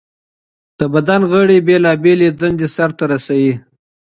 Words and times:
د 0.77 0.81
بدن 0.93 1.21
غړي 1.31 1.57
بېلابېلې 1.67 2.29
دندې 2.41 2.67
سرته 2.75 3.03
رسوي. 3.11 3.53